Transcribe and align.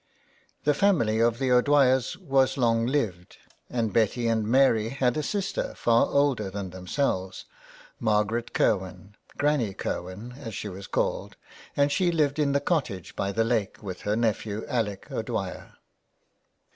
The 0.63 0.73
family 0.73 1.19
of 1.19 1.37
the 1.37 1.51
O'Dwyer's 1.51 2.17
was 2.17 2.57
long 2.57 2.87
lived, 2.87 3.37
and 3.69 3.93
Betty 3.93 4.27
and 4.27 4.47
Mary 4.47 4.89
had 4.89 5.15
a 5.15 5.21
sister 5.21 5.75
far 5.75 6.07
older 6.07 6.49
than 6.49 6.71
themselves, 6.71 7.45
Margaret 7.99 8.51
Kirwin, 8.51 9.13
''Granny 9.37 9.77
Kirwin," 9.77 10.33
as 10.39 10.55
she 10.55 10.69
was 10.69 10.87
called, 10.87 11.35
and 11.77 11.91
she 11.91 12.11
lived 12.11 12.39
in 12.39 12.53
the 12.53 12.59
cottage 12.59 13.15
by 13.15 13.31
the 13.31 13.43
lake 13.43 13.83
with 13.83 14.01
her 14.01 14.15
nephew. 14.15 14.65
Alec 14.67 15.11
O'Dwyer. 15.11 15.73